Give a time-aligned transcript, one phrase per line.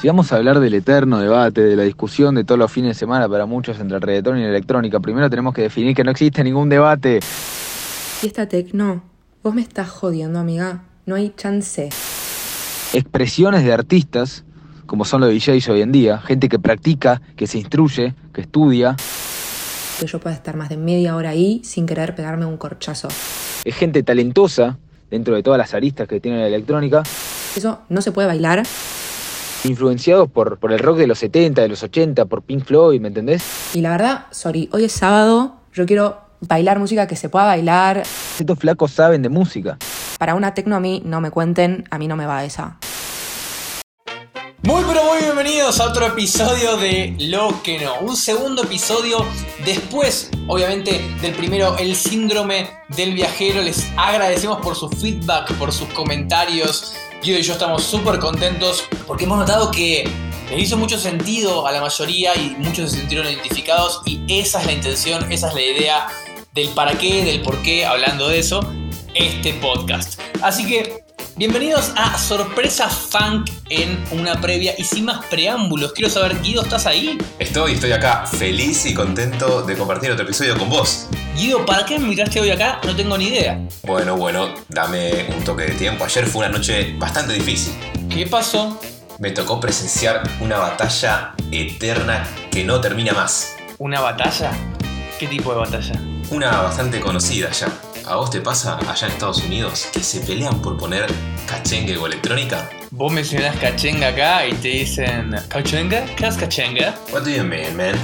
[0.00, 2.98] Si vamos a hablar del eterno debate, de la discusión de todos los fines de
[2.98, 6.10] semana para muchos entre el reggaetón y la electrónica, primero tenemos que definir que no
[6.10, 7.20] existe ningún debate.
[7.20, 9.02] Fiesta tecno,
[9.42, 10.84] vos me estás jodiendo, amiga.
[11.04, 11.90] No hay chance.
[12.94, 14.44] Expresiones de artistas,
[14.86, 18.96] como son los DJs hoy en día, gente que practica, que se instruye, que estudia.
[20.00, 23.08] Que yo pueda estar más de media hora ahí sin querer pegarme un corchazo.
[23.66, 24.78] Es gente talentosa
[25.10, 27.02] dentro de todas las aristas que tiene la electrónica.
[27.54, 28.62] Eso no se puede bailar
[29.64, 33.08] influenciados por, por el rock de los 70, de los 80, por Pink Floyd, ¿me
[33.08, 33.74] entendés?
[33.74, 38.02] Y la verdad, sorry, hoy es sábado, yo quiero bailar música que se pueda bailar.
[38.38, 39.78] Estos flacos saben de música.
[40.18, 42.78] Para una tecno a mí no me cuenten, a mí no me va esa.
[44.62, 47.98] Muy pero muy bienvenidos a otro episodio de Lo que no.
[48.00, 49.24] Un segundo episodio
[49.64, 53.62] después, obviamente, del primero, el síndrome del viajero.
[53.62, 56.92] Les agradecemos por su feedback, por sus comentarios.
[57.22, 60.06] Guido y yo estamos súper contentos porque hemos notado que
[60.50, 64.66] les hizo mucho sentido a la mayoría y muchos se sintieron identificados y esa es
[64.66, 66.06] la intención, esa es la idea
[66.52, 68.60] del para qué, del por qué, hablando de eso,
[69.14, 70.20] este podcast.
[70.42, 71.09] Así que
[71.40, 75.94] Bienvenidos a Sorpresa Funk en una previa y sin más preámbulos.
[75.94, 77.16] Quiero saber, Guido, ¿estás ahí?
[77.38, 81.08] Estoy, estoy acá, feliz y contento de compartir otro episodio con vos.
[81.34, 82.78] Guido, ¿para qué me invitaste hoy acá?
[82.84, 83.58] No tengo ni idea.
[83.84, 86.04] Bueno, bueno, dame un toque de tiempo.
[86.04, 87.72] Ayer fue una noche bastante difícil.
[88.10, 88.78] ¿Qué pasó?
[89.18, 93.56] Me tocó presenciar una batalla eterna que no termina más.
[93.78, 94.52] ¿Una batalla?
[95.18, 95.94] ¿Qué tipo de batalla?
[96.28, 97.68] Una bastante conocida ya.
[98.06, 101.06] ¿A vos te pasa allá en Estados Unidos que se pelean por poner
[101.46, 102.68] cachengue o electrónica?
[102.90, 106.04] Vos mencionás cachenga acá y te dicen ¿Cachenga?
[106.16, 106.94] ¿Qué es cachenga?
[107.12, 107.94] What do you mean, man?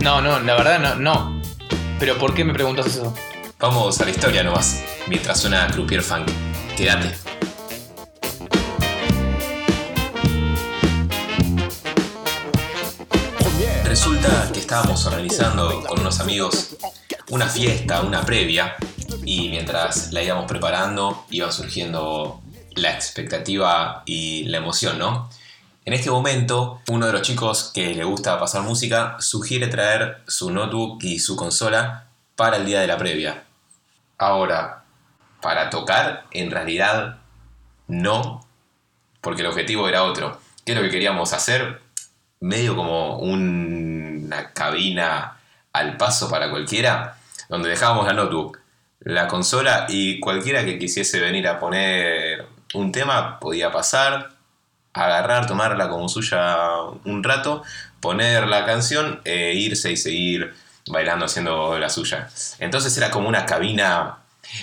[0.00, 1.42] No, no, la verdad no, no.
[1.98, 3.14] Pero ¿por qué me preguntas eso?
[3.58, 6.28] Vamos a la historia nomás, mientras suena Croupier Funk.
[6.76, 7.14] Quédate.
[13.84, 16.76] Resulta que estábamos organizando con unos amigos
[17.30, 18.76] una fiesta, una previa,
[19.24, 22.40] y mientras la íbamos preparando iba surgiendo
[22.74, 25.28] la expectativa y la emoción, ¿no?
[25.84, 30.50] En este momento, uno de los chicos que le gusta pasar música sugiere traer su
[30.50, 33.44] notebook y su consola para el día de la previa.
[34.18, 34.84] Ahora,
[35.40, 37.18] para tocar, en realidad
[37.88, 38.46] no,
[39.20, 40.38] porque el objetivo era otro.
[40.64, 41.80] ¿Qué es lo que queríamos hacer?
[42.40, 45.38] Medio como una cabina
[45.72, 47.16] al paso para cualquiera,
[47.48, 48.59] donde dejábamos la notebook
[49.00, 54.30] la consola y cualquiera que quisiese venir a poner un tema podía pasar,
[54.92, 56.66] agarrar, tomarla como suya
[57.04, 57.62] un rato,
[58.00, 60.54] poner la canción e irse y seguir
[60.88, 62.28] bailando haciendo la suya.
[62.58, 64.18] Entonces era como una cabina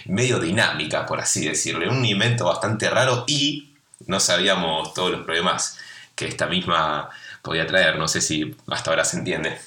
[0.05, 3.73] medio dinámica, por así decirlo, un invento bastante raro y
[4.05, 5.77] no sabíamos todos los problemas
[6.15, 7.09] que esta misma
[7.41, 7.97] podía traer.
[7.97, 9.57] No sé si hasta ahora se entiende.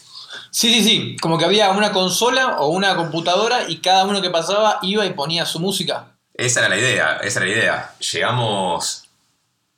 [0.51, 1.17] Sí, sí, sí.
[1.21, 5.13] Como que había una consola o una computadora y cada uno que pasaba iba y
[5.13, 6.07] ponía su música.
[6.35, 7.95] Esa era la idea, esa era la idea.
[8.13, 9.05] Llegamos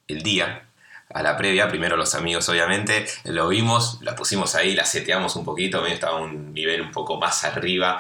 [0.09, 0.69] el día
[1.13, 5.45] a la previa, primero los amigos obviamente, lo vimos, la pusimos ahí, la seteamos un
[5.45, 7.99] poquito, estaba un nivel un poco más arriba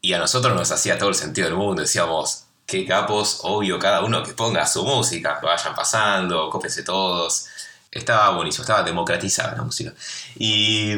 [0.00, 4.02] y a nosotros nos hacía todo el sentido del mundo, decíamos, qué capos, obvio, cada
[4.02, 7.46] uno que ponga su música, vayan pasando, cópense todos.
[7.90, 9.92] Estaba buenísimo, estaba democratizada la música.
[10.38, 10.94] Y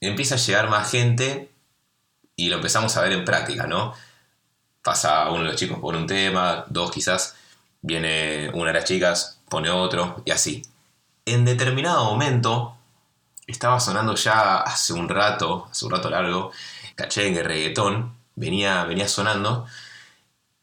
[0.00, 1.50] empieza a llegar más gente
[2.36, 3.94] y lo empezamos a ver en práctica, ¿no?
[4.82, 7.36] Pasa uno de los chicos pone un tema, dos quizás,
[7.80, 10.62] viene una de las chicas, pone otro y así.
[11.24, 12.76] En determinado momento,
[13.46, 16.52] estaba sonando ya hace un rato, hace un rato largo,
[16.94, 19.66] cachengue, reggaetón, venía, venía sonando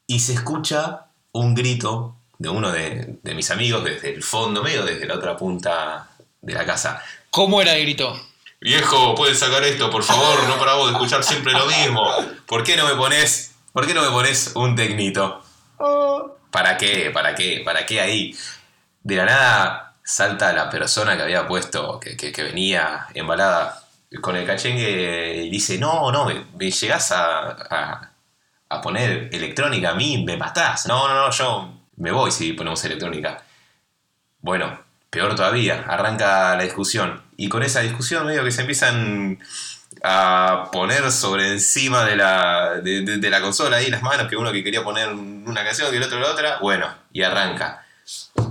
[0.07, 5.05] y se escucha un grito de uno de mis amigos desde el fondo, medio desde
[5.05, 6.09] la otra punta
[6.41, 7.01] de la casa.
[7.29, 8.32] ¿Cómo era el grito?
[8.63, 12.09] Viejo, puedes sacar esto, por favor, no paramos de escuchar siempre lo mismo.
[12.45, 15.43] ¿Por qué no me pones, por qué no me pones un tecnito?
[16.49, 17.11] ¿Para qué?
[17.13, 17.61] ¿Para qué?
[17.65, 18.33] ¿Para qué ahí?
[19.01, 23.83] De la nada salta la persona que había puesto, que, venía embalada
[24.21, 28.11] con el cachengue y dice, no, no, me, llegás a,
[28.69, 30.85] a, poner electrónica a mí, me matás.
[30.87, 33.43] No, no, no, yo me voy si ponemos electrónica.
[34.39, 34.79] Bueno,
[35.13, 37.21] peor todavía, arranca la discusión.
[37.37, 39.39] Y con esa discusión medio que se empiezan
[40.03, 44.63] a poner sobre encima de la, de, la consola ahí las manos, que uno que
[44.63, 46.57] quería poner una canción, que el otro la otra.
[46.59, 47.85] Bueno, y arranca.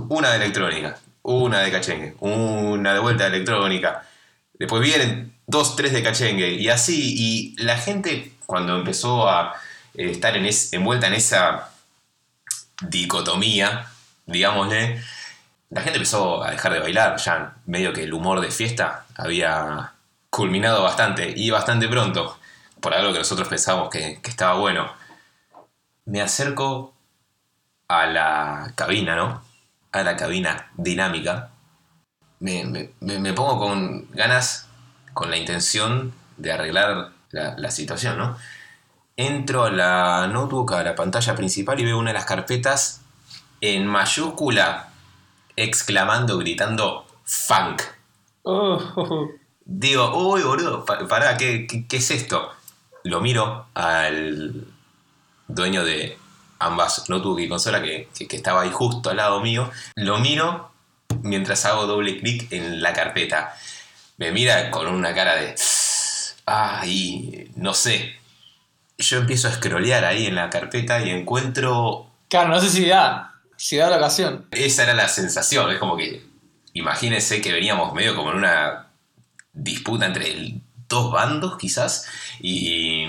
[0.07, 4.07] Una de electrónica, una de cachengue, una de vuelta de electrónica.
[4.53, 6.51] Después vienen dos, tres de cachengue.
[6.51, 9.53] Y así, y la gente cuando empezó a
[9.95, 11.71] eh, estar en envuelta en esa
[12.87, 13.87] dicotomía,
[14.25, 15.03] digámosle,
[15.73, 19.93] la gente empezó a dejar de bailar, ya medio que el humor de fiesta había
[20.29, 22.37] culminado bastante y bastante pronto,
[22.79, 24.91] por algo que nosotros pensábamos que, estaba bueno.
[26.05, 26.93] Me acerco
[27.87, 29.41] a la cabina, ¿no?
[29.91, 31.49] A la cabina dinámica.
[32.39, 34.67] Me pongo con ganas,
[35.13, 38.37] con la intención de arreglar la, la situación, ¿no?
[39.15, 43.01] Entro a la notebook, a la pantalla principal y veo una de las carpetas
[43.61, 44.92] en mayúscula,
[45.55, 47.81] exclamando, gritando, funk.
[49.65, 52.51] Digo, uy, boludo, pa- pará, ¿qué, qué, qué es esto?
[53.03, 54.65] Lo miro al
[55.47, 56.17] dueño de
[56.59, 59.69] ambas notebook y consola que, que- que estaba ahí justo al lado mío.
[59.95, 60.71] Lo miro
[61.21, 63.53] mientras hago doble clic en la carpeta.
[64.17, 65.55] Me mira con una cara de...
[66.45, 68.15] Ay, no sé.
[68.97, 73.32] Yo empiezo a scrollear ahí en la carpeta y encuentro Claro, no sé si da,
[73.63, 74.45] si da la ocasión.
[74.51, 75.71] esa era la sensación.
[75.71, 76.21] Es como que,
[76.73, 78.89] imagínense que veníamos medio como en una
[79.53, 82.05] disputa entre dos bandos, quizás.
[82.41, 83.05] Y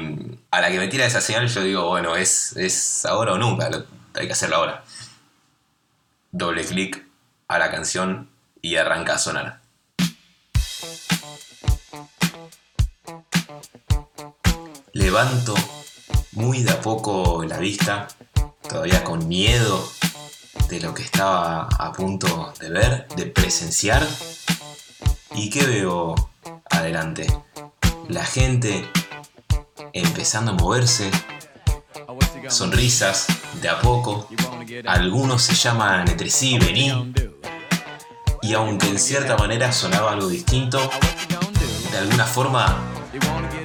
[0.53, 3.69] a la que me tira esa señal, yo digo, bueno, es, es ahora o nunca.
[4.15, 4.85] hay que hacerlo ahora.
[6.31, 7.05] Doble clic
[7.49, 8.31] a la canción
[8.63, 9.61] y arranca a sonar.
[14.93, 15.57] Levanto
[16.31, 18.07] muy de a poco la vista,
[18.69, 19.85] todavía con miedo
[20.69, 24.07] de lo que estaba a punto de ver, de presenciar.
[25.35, 26.15] ¿Y qué veo
[26.71, 27.27] adelante?
[28.09, 28.89] La gente
[29.93, 31.11] empezando a moverse,
[32.49, 33.27] sonrisas
[33.61, 34.29] de a poco,
[34.87, 37.13] algunos se llaman entre sí, vení,
[38.43, 40.91] y aunque en cierta manera sonaba algo distinto,
[41.91, 42.77] de alguna forma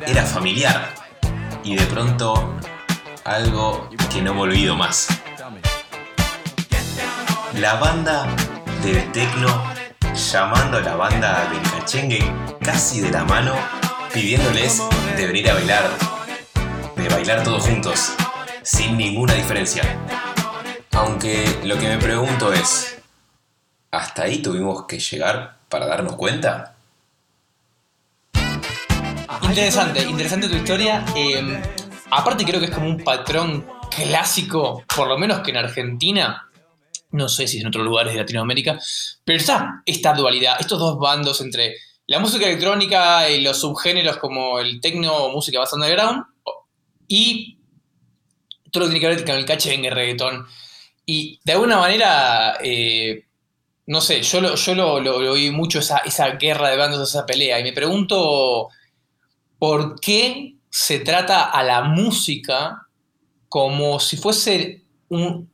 [0.05, 0.95] era familiar,
[1.63, 2.55] y de pronto
[3.25, 5.07] algo que no me olvido más.
[7.59, 8.25] La banda
[8.83, 9.49] del tecno
[10.13, 12.23] llamando a la banda del cachengue
[12.61, 13.53] casi de la mano,
[14.13, 14.81] pidiéndoles
[15.17, 15.89] de venir a bailar,
[16.95, 18.13] de bailar todos juntos,
[18.61, 19.83] sin ninguna diferencia.
[20.93, 22.97] Aunque lo que me pregunto es,
[23.91, 26.75] ¿hasta ahí tuvimos que llegar para darnos cuenta?
[29.41, 31.03] Interesante, interesante tu historia.
[31.13, 31.61] Eh,
[32.09, 36.48] aparte creo que es como un patrón clásico, por lo menos que en Argentina,
[37.11, 38.79] no sé si en otros lugares de Latinoamérica,
[39.23, 41.75] pero está esta dualidad, estos dos bandos entre
[42.07, 46.23] la música electrónica y los subgéneros como el techno o música más underground
[47.07, 47.57] y
[48.71, 50.45] todo lo que tiene que ver con el cachengue, el reggaetón.
[51.05, 53.25] Y de alguna manera, eh,
[53.87, 57.59] no sé, yo lo, yo lo, lo- mucho esa, esa guerra de bandos, esa pelea,
[57.59, 58.69] y me pregunto
[59.57, 62.87] por qué se trata a la música
[63.49, 64.83] como si fuese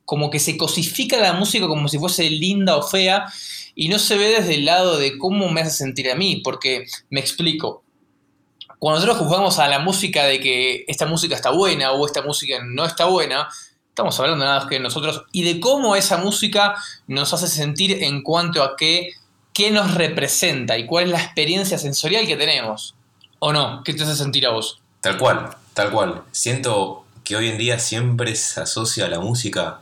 [0.04, 3.26] como que se cosifica la música como si fuese linda o fea
[3.74, 6.86] y no se ve desde el lado de cómo me hace sentir a mí, porque
[7.10, 7.82] me explico.
[8.78, 12.58] Cuando nosotros juzgamos a la música de que esta música está buena o esta música
[12.62, 13.48] no está buena,
[13.88, 16.76] estamos hablando nada más que de nosotros y de cómo esa música
[17.06, 19.12] nos hace sentir en cuanto a qué,
[19.54, 22.94] qué nos representa y cuál es la experiencia sensorial que tenemos.
[23.38, 23.82] ¿O no?
[23.84, 24.80] ¿Qué te hace sentir a vos?
[25.00, 26.22] Tal cual, tal cual.
[26.30, 29.80] Siento que hoy en día siempre se asocia la música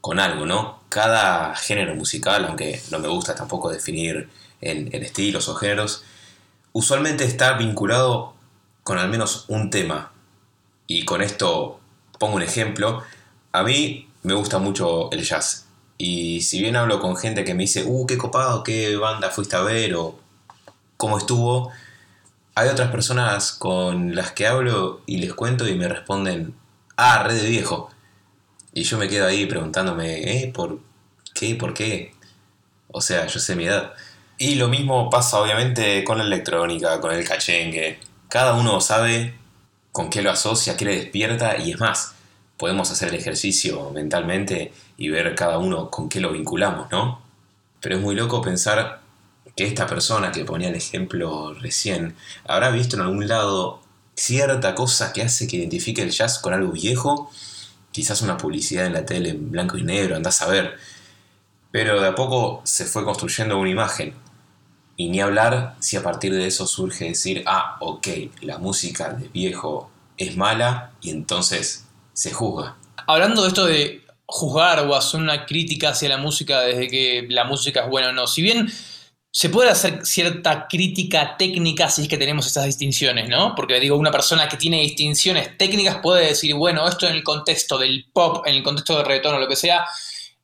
[0.00, 0.80] con algo, ¿no?
[0.88, 4.30] Cada género musical, aunque no me gusta tampoco definir
[4.62, 6.04] en, en estilos o géneros,
[6.72, 8.32] usualmente está vinculado
[8.82, 10.10] con al menos un tema.
[10.86, 11.80] Y con esto
[12.18, 13.02] pongo un ejemplo.
[13.52, 15.66] A mí me gusta mucho el jazz.
[15.98, 19.56] Y si bien hablo con gente que me dice, uh, qué copado, qué banda fuiste
[19.56, 20.18] a ver o
[20.96, 21.72] cómo estuvo,
[22.54, 26.54] hay otras personas con las que hablo y les cuento y me responden,
[26.96, 27.90] ah, re de viejo.
[28.72, 30.52] Y yo me quedo ahí preguntándome, ¿eh?
[30.52, 30.80] ¿Por
[31.34, 31.54] qué?
[31.54, 32.14] ¿Por qué?
[32.88, 33.94] O sea, yo sé mi edad.
[34.38, 37.98] Y lo mismo pasa obviamente con la electrónica, con el cachengue.
[38.28, 39.34] Cada uno sabe
[39.92, 42.14] con qué lo asocia, qué le despierta y es más,
[42.58, 47.22] podemos hacer el ejercicio mentalmente y ver cada uno con qué lo vinculamos, ¿no?
[47.80, 49.00] Pero es muy loco pensar
[49.56, 52.14] que esta persona que ponía el ejemplo recién
[52.46, 53.80] habrá visto en algún lado
[54.16, 57.30] cierta cosa que hace que identifique el jazz con algo viejo,
[57.92, 60.76] quizás una publicidad en la tele en blanco y negro, andás a ver.
[61.70, 64.14] Pero de a poco se fue construyendo una imagen.
[64.96, 68.08] Y ni hablar si a partir de eso surge decir, ah, ok,
[68.40, 72.76] la música de viejo es mala y entonces se juzga.
[73.06, 77.44] Hablando de esto de juzgar o hacer una crítica hacia la música desde que la
[77.44, 78.72] música es buena o no, si bien
[79.38, 83.54] se puede hacer cierta crítica técnica si es que tenemos esas distinciones, ¿no?
[83.54, 87.76] Porque digo, una persona que tiene distinciones técnicas puede decir, bueno, esto en el contexto
[87.76, 89.84] del pop, en el contexto del reggaetón o lo que sea,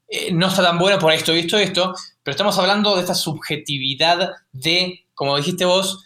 [0.07, 3.15] eh, no está tan bueno por esto y esto esto, pero estamos hablando de esta
[3.15, 6.05] subjetividad de, como dijiste vos,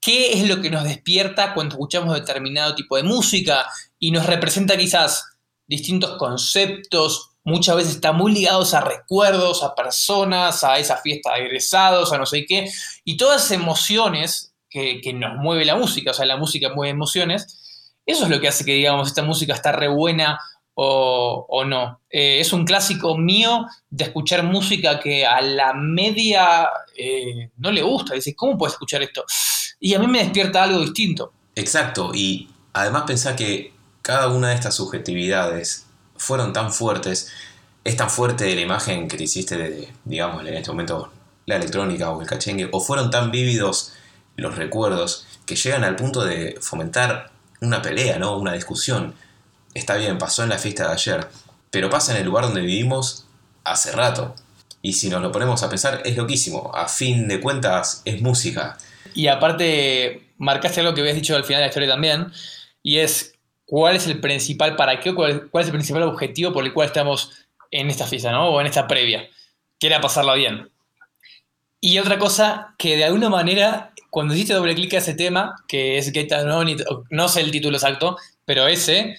[0.00, 3.66] qué es lo que nos despierta cuando escuchamos determinado tipo de música
[3.98, 5.36] y nos representa quizás
[5.66, 11.46] distintos conceptos, muchas veces están muy ligados a recuerdos, a personas, a esa fiesta de
[11.46, 12.70] egresados, a no sé qué,
[13.04, 17.92] y todas esas emociones que, nos mueve la música, o sea, la música mueve emociones,
[18.06, 20.38] eso es lo que hace que digamos, esta música está re buena
[20.74, 22.00] o, no.
[22.10, 27.82] Eh, es un clásico mío de escuchar música que a la media eh, no le
[27.82, 29.24] gusta, dice, ¿cómo puedes escuchar esto?
[29.78, 31.32] Y a mí me despierta algo distinto.
[31.54, 35.86] Exacto, y además pensar que cada una de estas subjetividades
[36.22, 37.32] fueron tan fuertes,
[37.84, 41.12] es tan fuerte la imagen que te hiciste de, digamos, en este momento
[41.46, 43.92] la electrónica o el cachengue, o fueron tan vívidos
[44.36, 48.38] los recuerdos que llegan al punto de fomentar una pelea, ¿no?
[48.38, 49.14] Una discusión.
[49.74, 51.28] Está bien, pasó en la fiesta de ayer,
[51.70, 53.26] pero pasa en el lugar donde vivimos
[53.64, 54.36] hace rato.
[54.80, 56.70] Y si nos lo ponemos a pensar, es loquísimo.
[56.74, 58.78] A fin de cuentas, es música.
[59.14, 62.32] Y aparte, marcaste algo que habías dicho al final de la historia también,
[62.82, 63.31] y es
[63.72, 66.88] cuál es el principal para qué, cuál, cuál es el principal objetivo por el cual
[66.88, 67.30] estamos
[67.70, 68.50] en esta fiesta, ¿no?
[68.50, 69.30] O en esta previa,
[69.80, 70.68] que era pasarla bien.
[71.80, 75.96] Y otra cosa que de alguna manera, cuando hiciste doble clic a ese tema, que
[75.96, 79.16] es Get On It, no sé el título exacto, pero ese,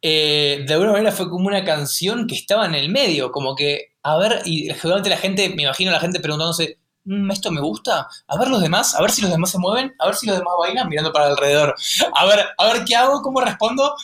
[0.00, 3.88] eh, de alguna manera fue como una canción que estaba en el medio, como que,
[4.04, 8.08] a ver, y generalmente la gente, me imagino la gente preguntándose, Mm, esto me gusta,
[8.26, 10.36] a ver los demás, a ver si los demás se mueven, a ver si los
[10.36, 11.76] demás bailan mirando para alrededor,
[12.12, 13.94] a ver, a ver qué hago, cómo respondo.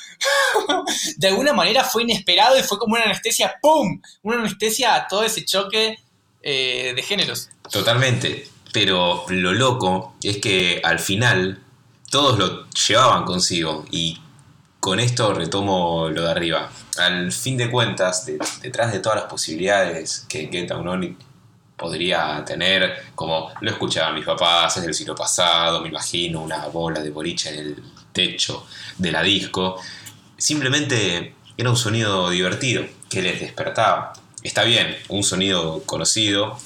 [1.17, 4.01] de alguna manera fue inesperado y fue como una anestesia, ¡pum!
[4.23, 5.99] Una anestesia a todo ese choque
[6.43, 7.51] eh, de géneros.
[7.73, 11.61] Totalmente, pero lo loco es que al final
[12.09, 14.21] todos lo llevaban consigo y
[14.79, 16.71] con esto retomo lo de arriba.
[16.99, 18.27] Al fin de cuentas,
[18.61, 20.87] detrás de todas las posibilidades que Get Down
[21.83, 27.01] podría tener, como lo escuchaban mis papás, es del siglo pasado, me imagino una bola
[27.01, 29.81] de boliche en el techo de la disco.
[30.39, 34.13] Simplemente era un sonido divertido que les despertaba.
[34.43, 36.57] Está bien, un sonido conocido,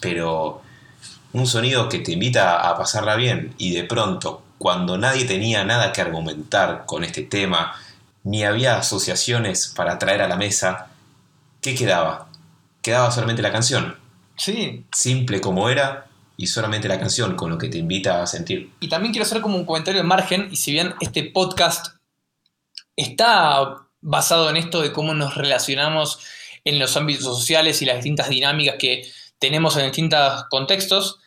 [0.00, 0.62] pero
[1.32, 5.92] un sonido que te invita a pasarla bien y de pronto, cuando nadie tenía nada
[5.92, 7.74] que argumentar con este tema,
[8.24, 10.88] ni había asociaciones para traer a la mesa,
[11.60, 12.28] ¿qué quedaba?
[12.82, 14.07] Quedaba solamente la canción.
[14.38, 14.84] Sí.
[14.92, 18.70] Simple como era y solamente la canción con lo que te invita a sentir.
[18.80, 21.96] Y también quiero hacer como un comentario de margen, y si bien este podcast
[22.96, 26.20] está basado en esto de cómo nos relacionamos
[26.64, 29.02] en los ámbitos sociales y las distintas dinámicas que
[29.40, 31.18] tenemos en distintos contextos,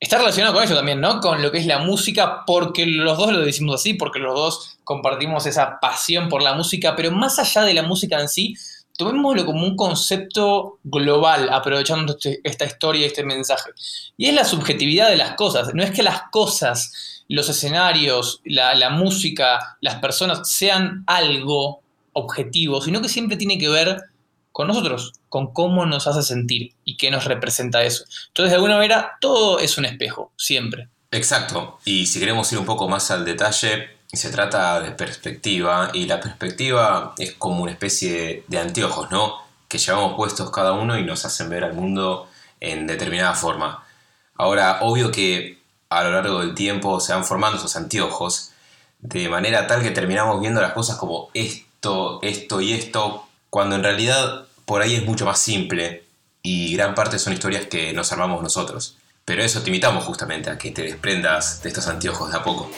[0.00, 1.20] está relacionado con eso también, ¿no?
[1.20, 4.78] Con lo que es la música, porque los dos lo decimos así, porque los dos
[4.82, 8.56] compartimos esa pasión por la música, pero más allá de la música en sí,
[8.98, 13.70] tomémoslo como un concepto global, aprovechando este, esta historia y este mensaje.
[14.16, 15.72] Y es la subjetividad de las cosas.
[15.72, 21.80] No es que las cosas, los escenarios, la, música, las personas sean algo
[22.12, 24.02] objetivo, sino que siempre tiene que ver
[24.50, 28.04] con nosotros, con cómo nos hace sentir y qué nos representa eso.
[28.26, 30.88] Entonces, de alguna manera, todo es un espejo, siempre.
[31.12, 31.78] Exacto.
[31.84, 36.20] Y si queremos ir un poco más al detalle, se trata de perspectiva y la
[36.20, 39.34] perspectiva es como una especie de anteojos, ¿no?
[39.68, 42.28] Que llevamos puestos cada uno y nos hacen ver al mundo
[42.60, 43.84] en determinada forma.
[44.36, 45.58] Ahora, obvio que
[45.90, 48.52] a lo largo del tiempo se van formando esos anteojos
[49.00, 53.82] de manera tal que terminamos viendo las cosas como esto, esto y esto, cuando en
[53.82, 56.04] realidad por ahí es mucho más simple
[56.42, 58.96] y gran parte son historias que nos armamos nosotros.
[59.24, 62.70] Pero eso te invitamos justamente a que te desprendas de estos anteojos de a poco.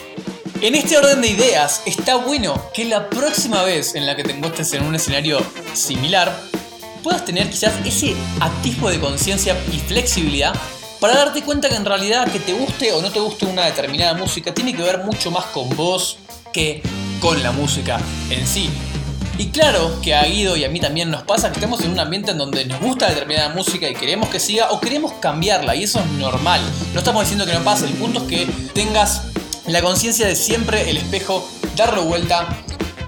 [0.61, 4.31] En este orden de ideas, está bueno que la próxima vez en la que te
[4.31, 5.39] encuentres en un escenario
[5.73, 6.39] similar,
[7.01, 10.53] puedas tener quizás ese atisbo de conciencia y flexibilidad
[10.99, 14.13] para darte cuenta que en realidad que te guste o no te guste una determinada
[14.13, 16.19] música tiene que ver mucho más con vos
[16.53, 16.83] que
[17.19, 17.99] con la música
[18.29, 18.69] en sí.
[19.39, 21.99] Y claro que a Guido y a mí también nos pasa que estamos en un
[21.99, 25.85] ambiente en donde nos gusta determinada música y queremos que siga o queremos cambiarla y
[25.85, 26.61] eso es normal.
[26.93, 29.23] No estamos diciendo que no pase, el punto es que tengas
[29.67, 32.47] la conciencia de siempre el espejo darlo vuelta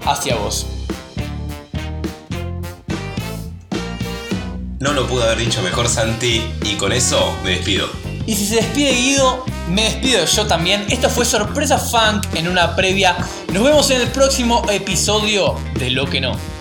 [0.04, 0.66] hacia vos.
[4.78, 7.88] No lo pude haber dicho mejor Santi y con eso me despido.
[8.26, 10.84] Y si se despide Guido, me despido yo también.
[10.88, 13.16] Esto fue Sorpresa Funk en una previa.
[13.52, 16.53] Nos vemos en el próximo episodio de Lo que no.